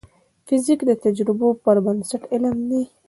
[0.47, 2.83] فزیک د تجربو پر بنسټ علم دی.